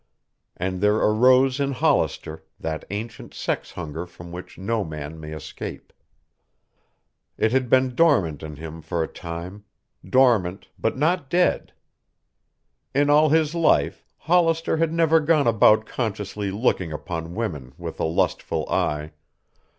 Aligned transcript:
And 0.57 0.81
there 0.81 0.95
arose 0.95 1.59
in 1.59 1.73
Hollister 1.73 2.43
that 2.59 2.85
ancient 2.89 3.35
sex 3.35 3.73
hunger 3.73 4.07
from 4.07 4.31
which 4.31 4.57
no 4.57 4.83
man 4.83 5.19
may 5.19 5.31
escape. 5.31 5.93
It 7.37 7.51
had 7.51 7.69
been 7.69 7.93
dormant 7.93 8.41
in 8.41 8.55
him 8.55 8.81
for 8.81 9.03
a 9.03 9.07
time; 9.07 9.63
dormant 10.03 10.69
but 10.79 10.97
not 10.97 11.29
dead. 11.29 11.71
In 12.95 13.11
all 13.11 13.29
his 13.29 13.53
life 13.53 14.03
Hollister 14.17 14.77
had 14.77 14.91
never 14.91 15.19
gone 15.19 15.45
about 15.45 15.85
consciously 15.85 16.49
looking 16.49 16.91
upon 16.91 17.35
women 17.35 17.75
with 17.77 17.99
a 17.99 18.05
lustful 18.05 18.67
eye. 18.71 19.11